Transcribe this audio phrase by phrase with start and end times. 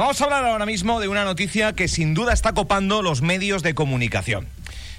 [0.00, 3.62] Vamos a hablar ahora mismo de una noticia que sin duda está copando los medios
[3.62, 4.48] de comunicación.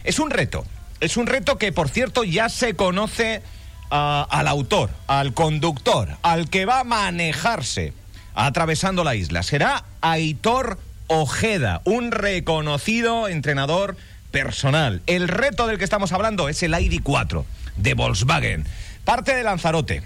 [0.03, 0.63] Es un reto,
[0.99, 3.41] es un reto que por cierto ya se conoce
[3.89, 7.93] ah, al autor, al conductor, al que va a manejarse
[8.35, 9.41] atravesando la isla.
[9.41, 10.77] Será Aitor
[11.07, 13.97] Ojeda, un reconocido entrenador
[14.29, 15.01] personal.
[15.07, 17.43] El reto del que estamos hablando es el ID4
[17.75, 18.67] de Volkswagen.
[19.03, 20.03] Parte de Lanzarote.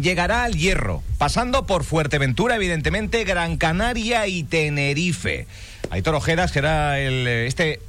[0.00, 5.46] Llegará al Hierro, pasando por Fuerteventura, evidentemente, Gran Canaria y Tenerife.
[5.90, 7.80] Aitor Ojeda será el, este,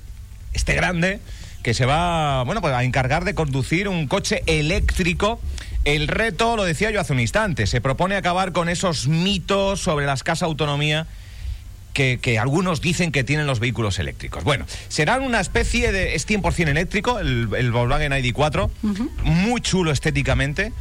[0.54, 1.20] este grande
[1.64, 5.40] que se va bueno, pues a encargar de conducir un coche eléctrico.
[5.84, 10.06] El reto, lo decía yo hace un instante, se propone acabar con esos mitos sobre
[10.06, 11.08] la escasa autonomía
[11.95, 14.44] que, algunos dicen que tienen los vehículos eléctricos.
[14.44, 16.16] Bueno, serán una especie de...
[16.16, 18.70] Es 100% eléctrico, el, el Volkswagen ID4,
[19.23, 20.73] muy chulo estéticamente,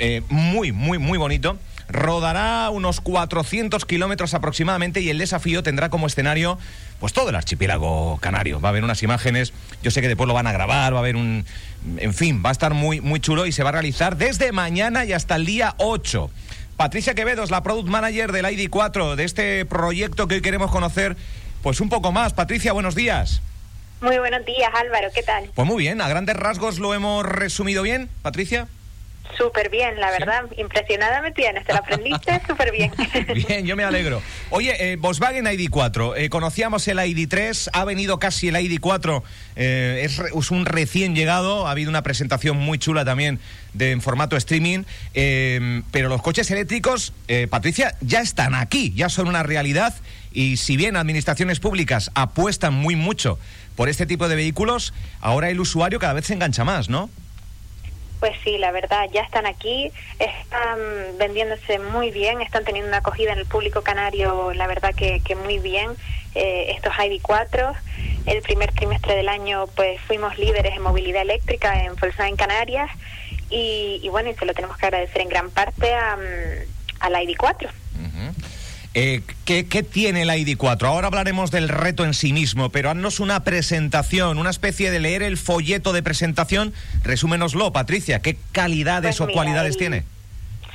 [0.00, 1.58] eh, muy, muy, muy bonito.
[1.88, 6.58] Rodará unos 400 kilómetros aproximadamente y el desafío tendrá como escenario
[7.00, 8.60] pues todo el archipiélago canario.
[8.60, 11.00] Va a haber unas imágenes, yo sé que después lo van a grabar, va a
[11.00, 11.44] haber un...
[11.98, 15.04] En fin, va a estar muy, muy chulo y se va a realizar desde mañana
[15.04, 16.30] y hasta el día 8.
[16.76, 21.16] Patricia Quevedo es la product manager del ID4, de este proyecto que hoy queremos conocer
[21.62, 22.32] pues un poco más.
[22.32, 23.42] Patricia, buenos días.
[24.00, 25.50] Muy buenos días, Álvaro, ¿qué tal?
[25.54, 28.66] Pues muy bien, a grandes rasgos lo hemos resumido bien, Patricia.
[29.36, 30.44] Súper bien, la verdad.
[30.56, 32.92] Impresionada me tienes, te lo aprendiste súper bien.
[33.48, 34.22] bien, yo me alegro.
[34.50, 39.22] Oye, eh, Volkswagen ID4, eh, conocíamos el ID3, ha venido casi el ID4,
[39.56, 43.38] eh, es, un recién llegado, ha habido una presentación muy chula también
[43.72, 47.12] de, en formato streaming, pero los coches eléctricos,
[47.50, 49.94] Patricia, ya están aquí, ya son una realidad
[50.32, 53.38] y si bien administraciones públicas apuestan muy mucho
[53.76, 57.10] por este tipo de vehículos, ahora el usuario cada vez se engancha más, ¿no?
[58.20, 60.78] Pues sí, la verdad, ya están aquí, están
[61.18, 65.34] vendiéndose muy bien, están teniendo una acogida en el público canario, la verdad que, que
[65.34, 65.90] muy bien,
[66.34, 67.74] eh, estos ID4.
[68.26, 72.90] El primer trimestre del año pues fuimos líderes en movilidad eléctrica en Volkswagen Canarias
[73.48, 77.70] y, bueno, y se lo tenemos que agradecer en gran parte a, mm, al ID4.
[78.92, 80.84] Eh, ¿qué, tiene el ID4?
[80.84, 85.22] Ahora hablaremos del reto en sí mismo, pero haznos una presentación, una especie de leer
[85.22, 86.74] el folleto de presentación.
[87.04, 88.20] Resúmenoslo, Patricia.
[88.20, 90.04] ¿Qué calidades pues o cualidades tiene?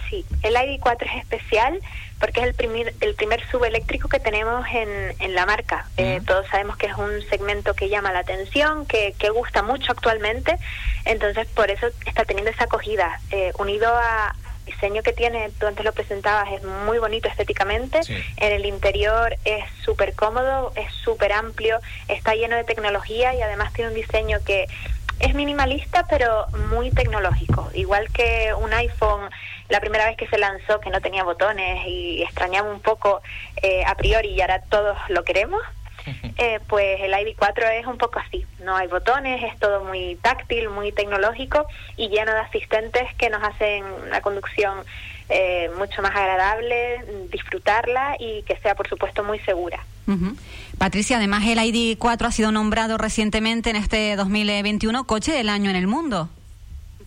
[0.09, 1.79] Sí, el ID4 es especial
[2.19, 4.89] porque es el primer, el primer subeléctrico que tenemos en,
[5.19, 5.89] en la marca.
[5.97, 9.91] Eh, todos sabemos que es un segmento que llama la atención, que, que gusta mucho
[9.91, 10.55] actualmente,
[11.03, 14.33] entonces por eso está teniendo esa acogida, eh, unido a,
[14.65, 17.99] diseño que tiene, tú antes lo presentabas, es muy bonito estéticamente.
[18.37, 23.73] En el interior es súper cómodo, es súper amplio, está lleno de tecnología y además
[23.73, 24.67] tiene un diseño que
[25.19, 27.69] es minimalista pero muy tecnológico.
[27.73, 29.29] Igual que un iPhone,
[29.69, 33.21] la primera vez que se lanzó, que no tenía botones y extrañaba un poco
[33.61, 35.61] eh, a priori y ahora todos lo queremos.
[36.37, 40.69] Eh, pues el ID4 es un poco así, no hay botones, es todo muy táctil,
[40.69, 41.65] muy tecnológico
[41.95, 44.79] y lleno de asistentes que nos hacen la conducción
[45.29, 49.79] eh, mucho más agradable, disfrutarla y que sea por supuesto muy segura.
[50.77, 55.77] Patricia, además el ID4 ha sido nombrado recientemente en este 2021 coche del año en
[55.77, 56.29] el mundo.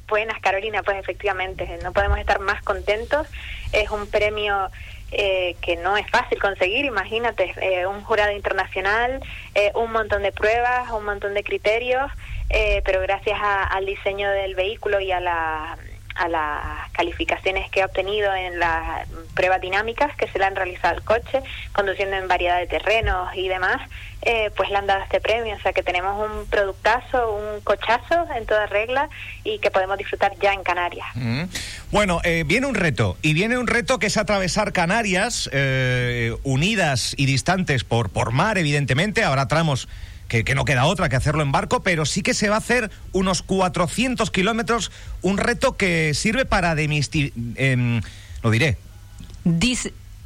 [0.08, 3.26] Buenas, Carolina, pues efectivamente, no podemos estar más contentos.
[3.72, 4.70] Es un premio
[5.10, 9.20] eh, que no es fácil conseguir, imagínate, eh, un jurado internacional,
[9.54, 12.10] eh, un montón de pruebas, un montón de criterios,
[12.84, 15.76] pero gracias al diseño del vehículo y a la
[16.18, 20.96] a las calificaciones que ha obtenido en las pruebas dinámicas que se le han realizado
[20.96, 21.42] al coche,
[21.72, 23.80] conduciendo en variedad de terrenos y demás,
[24.22, 25.54] eh, pues le han dado este premio.
[25.54, 29.08] O sea que tenemos un productazo, un cochazo en toda regla
[29.44, 31.06] y que podemos disfrutar ya en Canarias.
[31.14, 31.44] Mm.
[31.92, 37.14] Bueno, eh, viene un reto, y viene un reto que es atravesar Canarias, eh, unidas
[37.16, 39.22] y distantes por, por mar, evidentemente.
[39.22, 39.88] Habrá tramos
[40.28, 42.90] que, no queda otra que hacerlo en barco, pero sí que se va a hacer
[43.12, 48.02] unos 400 kilómetros, un reto que sirve para demistificar, em,
[48.42, 48.76] lo diré.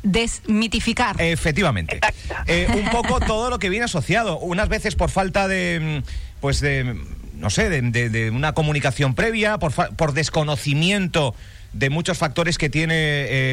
[0.03, 1.21] desmitificar.
[1.23, 2.01] Efectivamente.
[2.47, 4.39] Eh, un poco todo lo que viene asociado.
[4.41, 6.03] Unas veces por falta de, em,
[6.41, 7.01] pues de,
[7.35, 11.37] no sé, de, una comunicación previa, por, por desconocimiento
[11.73, 12.95] de muchos factores que tiene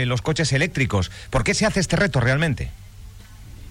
[0.02, 1.12] eh, los coches eléctricos.
[1.30, 2.72] ¿Por qué se hace este reto realmente?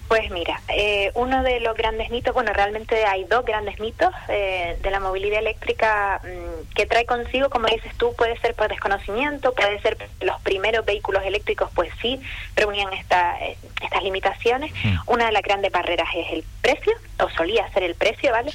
[0.09, 4.75] Pues mira, eh, uno de los grandes mitos, bueno, realmente hay dos grandes mitos eh,
[4.81, 9.53] de la movilidad eléctrica mm, que trae consigo, como dices tú, puede ser por desconocimiento,
[9.53, 12.19] puede ser los primeros vehículos eléctricos, pues sí,
[12.55, 14.73] reunían esta, eh, estas limitaciones.
[14.83, 14.95] Mm.
[15.05, 18.49] Una de las grandes barreras es el precio, o solía ser el precio, ¿vale?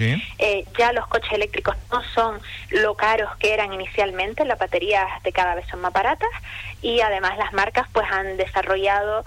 [0.76, 2.40] ya los coches eléctricos no son
[2.70, 6.30] lo caros que eran inicialmente, las baterías de cada vez son más baratas
[6.82, 9.24] y además las marcas pues han desarrollado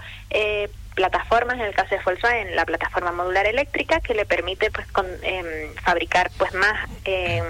[0.98, 5.06] plataformas, en el caso de Volkswagen, la plataforma modular eléctrica que le permite pues con,
[5.22, 7.44] em, fabricar pues más, em,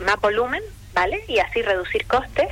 [0.00, 0.62] más volumen,
[0.92, 1.24] ¿vale?
[1.26, 2.48] Y así reducir costes.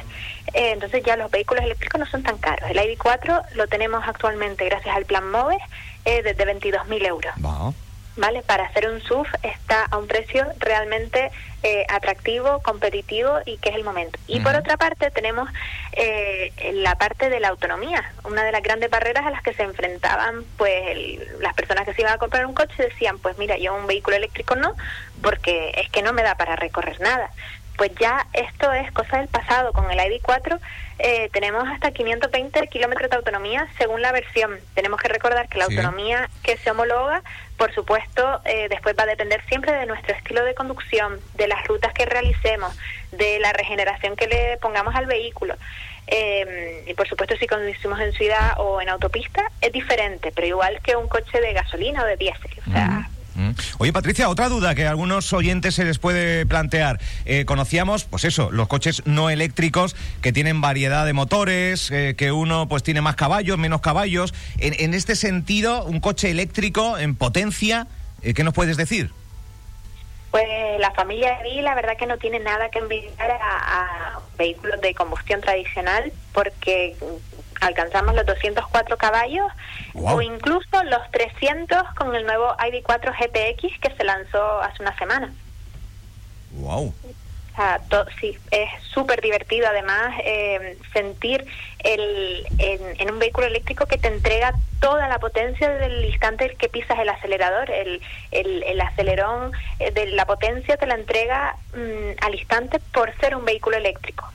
[0.55, 2.71] Eh, entonces ya los vehículos eléctricos no son tan caros.
[2.71, 5.59] El ID4 lo tenemos actualmente gracias al plan MOVE
[6.07, 7.35] eh, desde 22.000 euros.
[8.17, 8.43] ¿Vale?
[8.43, 11.31] Para hacer un SUV está a un precio realmente
[11.63, 14.19] eh, atractivo, competitivo y que es el momento.
[14.27, 15.49] Y por otra parte tenemos
[15.93, 19.63] eh, la parte de la autonomía, una de las grandes barreras a las que se
[19.63, 23.75] enfrentaban pues las personas que se iban a comprar un coche decían, pues mira, yo
[23.75, 24.75] un vehículo eléctrico no,
[25.23, 27.31] porque es que no me da para recorrer nada
[27.77, 29.73] pues ya esto es cosa del pasado.
[29.73, 30.59] Con el ID4
[30.99, 34.59] eh, tenemos hasta 520 kilómetros de autonomía según la versión.
[34.75, 37.23] Tenemos que recordar que la autonomía que se homologa,
[37.57, 41.67] por supuesto, eh, después va a depender siempre de nuestro estilo de conducción, de las
[41.67, 42.77] rutas que realicemos,
[43.13, 45.57] de la regeneración que le pongamos al vehículo.
[46.07, 50.81] Eh, y por supuesto, si conducimos en ciudad o en autopista, es diferente, pero igual
[50.83, 52.51] que un coche de gasolina o de diésel.
[52.67, 53.09] O sea.
[53.79, 57.01] Oye, Patricia, otra duda que a algunos oyentes se les puede plantear.
[57.25, 62.33] Eh, conocíamos, pues eso, los coches no eléctricos que tienen variedad de motores, eh, que
[62.33, 64.35] uno pues tiene más caballos, menos caballos.
[64.59, 67.87] En, este sentido, un coche eléctrico en potencia,
[68.23, 69.11] eh, ¿qué nos puedes decir?
[70.31, 70.47] Pues
[70.81, 75.41] la familia de la verdad que no tiene nada que envidiar a vehículos de combustión
[75.41, 76.97] tradicional porque
[77.65, 79.51] alcanzamos los 204 caballos
[79.95, 85.33] o incluso los 300 con el nuevo ID4 GTX que se lanzó hace una semana.
[86.53, 86.95] Wow
[88.21, 91.45] sí, es súper divertido además eh, sentir
[91.85, 96.99] el, en, un vehículo eléctrico que te entrega toda la potencia del instante que pisas
[96.99, 97.71] el acelerador.
[97.71, 98.01] El,
[98.33, 103.45] el, acelerón eh, de la potencia te la entrega mm, al instante por ser un
[103.45, 104.29] vehículo eléctrico.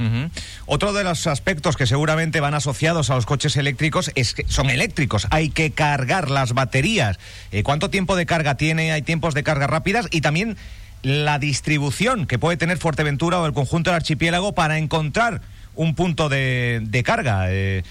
[0.66, 4.70] Otro de los aspectos que seguramente van asociados a los coches eléctricos es que son
[4.70, 5.28] eléctricos.
[5.32, 7.20] Hay que cargar las baterías.
[7.52, 8.92] Eh, ¿Cuánto tiempo de carga tiene?
[8.92, 10.08] ¿Hay tiempos de carga rápidas?
[10.12, 10.58] Y también
[11.02, 15.42] la distribución que puede tener Fuerteventura o el conjunto del archipiélago para encontrar
[15.76, 17.46] un punto de, carga.
[17.50, 17.84] Eh,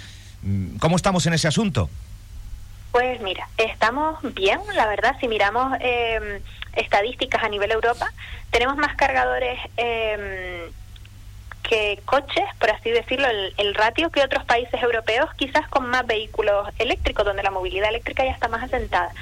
[0.79, 1.89] ¿Cómo estamos en ese asunto?
[2.93, 6.41] Pues mira, estamos bien, la verdad, si miramos em,
[6.75, 8.13] estadísticas a nivel Europa,
[8.51, 10.71] tenemos más cargadores em,
[11.63, 16.07] que coches, por así decirlo, el, el, ratio que otros países europeos, quizás con más
[16.07, 19.13] vehículos eléctricos, donde la movilidad eléctrica ya está más asentada.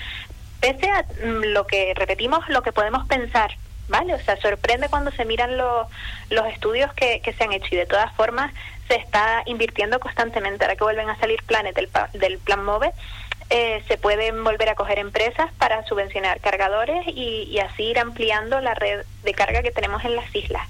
[0.60, 3.50] Pese a mm, lo que repetimos, lo que podemos pensar
[3.88, 4.14] ¿vale?
[4.14, 5.86] O sea, sorprende cuando se miran los,
[6.30, 8.52] los estudios que, que se han hecho y de todas formas
[8.88, 10.64] se está invirtiendo constantemente.
[10.64, 12.92] Ahora que vuelven a salir planes del, del Plan MOVE,
[13.48, 18.74] eh, se pueden volver a coger empresas para subvencionar cargadores y, así ir ampliando la
[18.74, 20.66] red de carga que tenemos en las islas.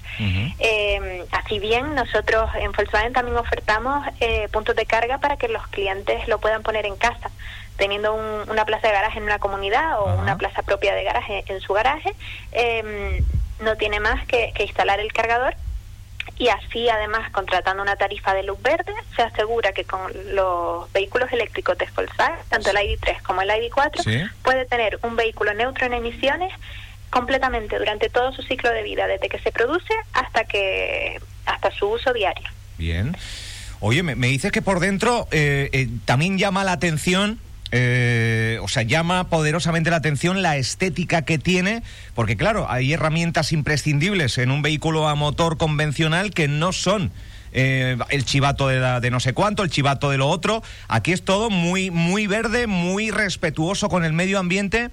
[0.59, 5.65] eh, así bien, nosotros en Volkswagen también ofertamos eh, puntos de carga para que los
[5.67, 7.31] clientes lo puedan poner en casa
[7.77, 11.61] teniendo una plaza de garaje en una comunidad o una plaza propia de garaje en
[11.61, 12.13] su garaje,
[12.51, 13.23] eh,
[13.61, 15.55] no tiene más que, instalar el cargador
[16.37, 21.31] y así además contratando una tarifa de luz verde se asegura que con los vehículos
[21.31, 25.93] eléctricos de Volkswagen, tanto el ID3 como el ID4, puede tener un vehículo neutro en
[25.93, 26.53] emisiones
[27.09, 31.87] completamente durante todo su ciclo de vida, desde que se produce hasta que hasta su
[31.87, 32.47] uso diario.
[32.77, 33.15] Bien.
[33.79, 37.39] Oye, me, dices que por dentro eh, eh, también llama la atención
[37.71, 41.83] eh, o sea, llama poderosamente la atención la estética que tiene,
[42.15, 47.11] porque claro, hay herramientas imprescindibles en un vehículo a motor convencional que no son
[47.51, 50.63] eh, el chivato de, de, no sé cuánto, el chivato de lo otro.
[50.87, 54.89] Aquí es todo muy, muy verde, muy respetuoso con el medio ambiente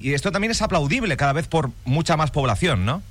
[0.00, 3.02] y esto también es aplaudible cada vez por mucha más población, ¿no?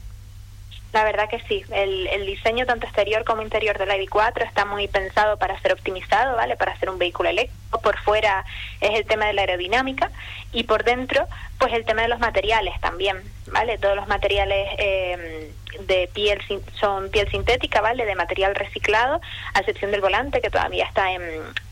[0.97, 5.37] La verdad que sí, el, diseño tanto exterior como interior del ID4 está muy pensado
[5.37, 6.57] para ser optimizado, ¿vale?
[6.57, 7.79] Para ser un vehículo eléctrico.
[7.81, 8.43] Por fuera
[8.81, 10.09] es el tema de la aerodinámica
[10.53, 11.27] y por dentro,
[11.59, 13.77] pues el tema de los materiales también, ¿vale?
[13.77, 16.41] Todos los materiales eh, de piel
[16.79, 18.03] son piel sintética, ¿vale?
[18.03, 19.21] De material reciclado,
[19.53, 21.21] a excepción del volante que todavía está en,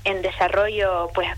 [0.04, 1.30] en desarrollo, pues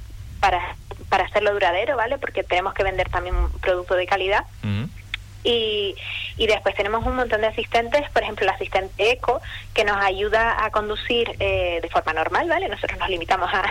[0.42, 0.76] para
[1.08, 2.18] para hacerlo duradero, ¿vale?
[2.18, 4.44] Porque tenemos que vender también un producto de calidad.
[5.44, 5.96] Y,
[6.38, 9.42] y después tenemos un montón de asistentes, por ejemplo, el asistente ECO,
[9.74, 12.68] que nos ayuda a conducir eh, de forma normal, ¿vale?
[12.68, 13.64] Nosotros nos limitamos a,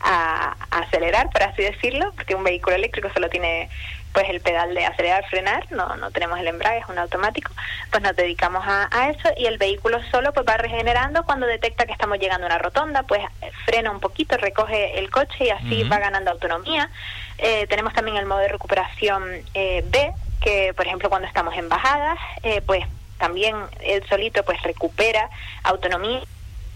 [0.00, 3.68] a, acelerar, por así decirlo, porque un vehículo eléctrico solo tiene
[4.12, 7.52] pues el pedal de acelerar, frenar, no, no tenemos el embrague, es un automático,
[7.90, 11.84] pues nos dedicamos a, a, eso y el vehículo solo pues va regenerando cuando detecta
[11.86, 13.20] que estamos llegando a una rotonda, pues
[13.66, 16.90] frena un poquito, recoge el coche y así va ganando autonomía.
[17.38, 19.24] Eh, tenemos también el modo de recuperación
[19.54, 22.84] eh, B, que por ejemplo cuando estamos en bajadas, eh, pues
[23.18, 25.28] también el solito pues recupera
[25.64, 26.20] autonomía.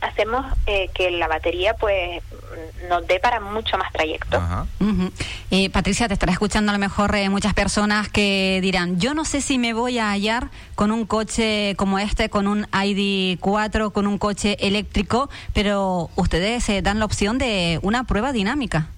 [0.01, 2.21] Hacemos eh, que la batería pues
[2.89, 4.43] nos dé para mucho más trayecto.
[5.53, 9.25] Eh, Patricia, te estará escuchando a lo mejor eh, muchas personas que dirán, yo no
[9.25, 14.09] sé si me voy a hallar con un coche como este, con un ID4, con
[14.09, 18.89] un coche eléctrico, pero ustedes dan la opción de una prueba dinámica.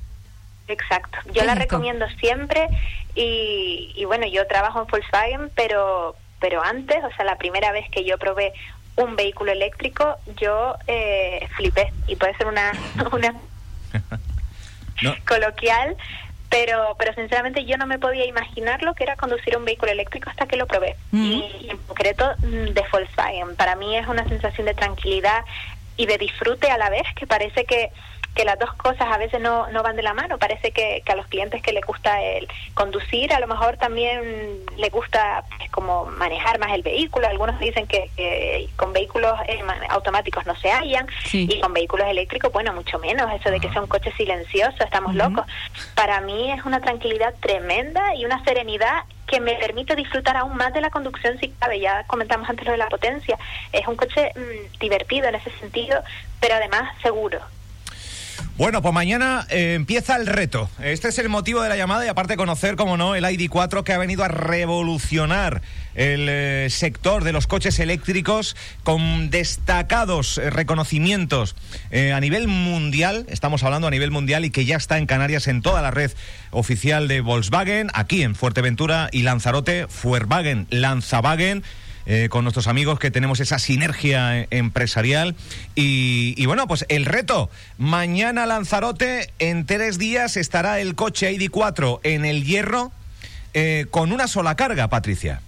[0.68, 2.68] Exacto, yo la recomiendo siempre
[3.14, 7.88] y, y bueno, yo trabajo en Volkswagen, pero pero antes, o sea, la primera vez
[7.90, 8.52] que yo probé
[8.97, 11.90] un vehículo eléctrico, yo eh, flipé.
[12.06, 12.73] Y puede ser una,
[13.12, 13.35] una
[15.26, 15.97] coloquial,
[16.50, 20.28] pero, pero sinceramente yo no me podía imaginar lo que era conducir un vehículo eléctrico
[20.28, 20.97] hasta que lo probé.
[21.12, 23.56] y, en concreto mm, de Volkswagen.
[23.56, 25.47] Para mí es una sensación de tranquilidad
[25.97, 27.90] y de disfrute a la vez, que parece que
[28.35, 30.38] que las dos cosas a veces no, no van de la mano.
[30.38, 34.61] Parece que, que, a los clientes que les gusta el conducir, a lo mejor también
[34.76, 37.29] le gusta pues, como manejar más el vehículo.
[37.29, 42.73] Algunos dicen que, con vehículos eh, automáticos no se hallan y con vehículos eléctricos, bueno,
[42.73, 43.31] mucho menos.
[43.33, 45.47] Eso de que sea un coche silencioso, estamos locos.
[45.95, 50.73] Para mí es una tranquilidad tremenda y una serenidad que me permite disfrutar aún más
[50.75, 51.81] de la conducción si cabe.
[51.81, 53.38] Ya comentamos antes lo de la potencia.
[53.73, 56.03] Es un coche mm, divertido en ese sentido,
[56.41, 57.41] pero además seguro.
[58.57, 60.71] Bueno, pues mañana eh, empieza el reto.
[60.81, 63.93] Este es el motivo de la llamada y aparte conocer, como no, el ID4 que
[63.93, 65.61] ha venido a revolucionar
[65.95, 71.57] el eh, sector de los coches eléctricos con destacados eh, reconocimientos
[72.12, 75.62] a nivel mundial, estamos hablando a nivel mundial y que ya está en Canarias en
[75.62, 76.11] toda la red
[76.50, 81.62] oficial de Volkswagen, aquí en Fuerteventura y Lanzarote, Fuerwagen, Lanzavagen
[82.07, 85.35] eh, con nuestros amigos que tenemos esa sinergia eh, empresarial.
[85.75, 92.27] Y, bueno, pues el reto, mañana Lanzarote, en tres días estará el coche ID4 en
[92.27, 92.93] el hierro
[93.55, 95.41] eh, con una sola carga, Patricia.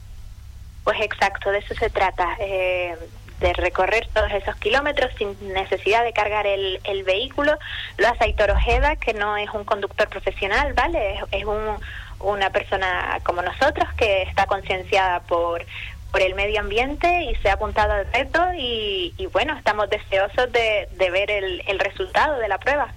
[0.84, 2.26] Pues exacto, de eso se trata.
[2.38, 7.52] de recorrer todos esos kilómetros sin necesidad de cargar el, vehículo.
[7.98, 11.16] Lo hace Aitor Ojeda, que no es un conductor profesional, ¿vale?
[11.16, 11.76] Es, es un,
[12.20, 15.66] una persona como nosotros que está concienciada por,
[16.10, 21.10] por el medio ambiente y se ha apuntado al reto y, bueno, estamos deseosos de,
[21.10, 22.94] ver el, resultado de la prueba.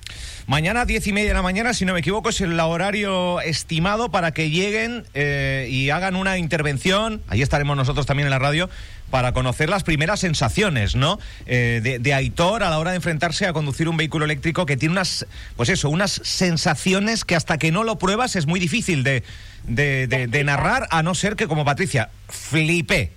[0.48, 4.10] Mañana diez y media de la mañana, si no me equivoco, es el horario estimado
[4.10, 7.22] para que lleguen eh, y hagan una intervención.
[7.28, 8.70] Ahí estaremos nosotros también en la radio
[9.10, 11.20] para conocer las primeras sensaciones, ¿no?
[11.46, 14.78] Eh, de, de, Aitor a la hora de enfrentarse a conducir un vehículo eléctrico que
[14.78, 15.26] tiene unas,
[15.56, 19.24] pues eso, unas sensaciones que hasta que no lo pruebas es muy difícil de,
[19.68, 23.12] de, de, narrar, a no ser que como Patricia, flipé.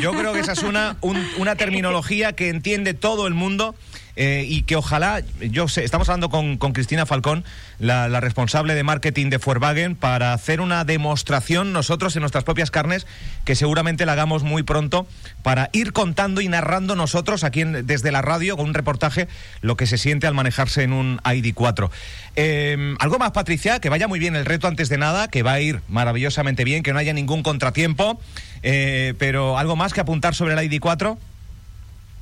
[0.00, 0.96] Yo creo que esa es una,
[1.38, 3.74] una terminología que entiende todo el mundo
[4.18, 7.44] eh, y que ojalá, yo sé, estamos hablando con, Cristina Falcón,
[7.78, 13.06] la, responsable de marketing de Volkswagen, para hacer una demostración nosotros en nuestras propias carnes,
[13.44, 15.06] que seguramente la hagamos muy pronto,
[15.46, 19.28] para ir contando y narrando nosotros aquí desde la radio con un reportaje
[19.60, 21.88] lo que se siente al manejarse en un ID4.
[22.34, 25.52] Em, algo más, Patricia, que vaya muy bien el reto antes de nada, que va
[25.52, 28.18] a ir maravillosamente bien, que no haya ningún contratiempo,
[28.64, 31.16] eh, pero algo más que apuntar sobre el ID4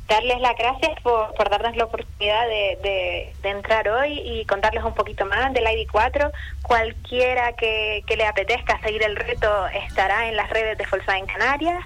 [0.06, 4.94] darles las gracias por, por darnos la oportunidad de, de, entrar hoy y contarles un
[4.94, 6.30] poquito más del ID4.
[6.62, 11.82] Cualquiera que, que, le apetezca seguir el reto estará en las redes de Volkswagen Canarias.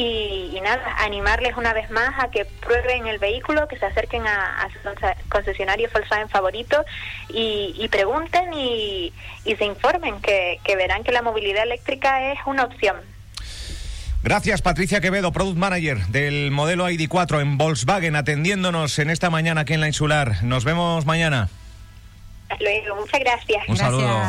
[0.00, 4.68] Y, nada, animarles una vez más a que prueben el vehículo, que se acerquen a,
[4.72, 4.78] su
[5.28, 6.84] concesionario Volkswagen favorito
[7.28, 9.12] y, y pregunten y,
[9.44, 12.96] y se informen, que, que verán que la movilidad eléctrica es una opción.
[14.22, 19.74] Gracias, Patricia Quevedo, Product Manager del modelo ID4 en Volkswagen, atendiéndonos en esta mañana aquí
[19.74, 20.44] en la Insular.
[20.44, 21.48] Nos vemos mañana.
[22.60, 23.68] luego, muchas gracias.
[23.68, 24.22] Un saludo.